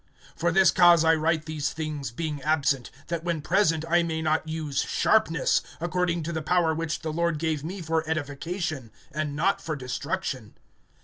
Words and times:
(10)For 0.39 0.51
this 0.51 0.71
cause 0.71 1.05
I 1.05 1.13
write 1.13 1.45
these 1.45 1.71
things 1.73 2.09
being 2.09 2.41
absent, 2.41 2.89
that 3.09 3.23
when 3.23 3.39
present 3.39 3.85
I 3.87 4.01
may 4.01 4.19
not 4.19 4.47
use 4.47 4.81
sharpness, 4.81 5.61
according 5.79 6.23
to 6.23 6.33
the 6.33 6.41
power 6.41 6.73
which 6.73 7.01
the 7.01 7.13
Lord 7.13 7.37
gave 7.37 7.63
me 7.63 7.83
for 7.83 8.03
edification, 8.09 8.89
and 9.11 9.35
not 9.35 9.61
for 9.61 9.75
destruction. 9.75 10.55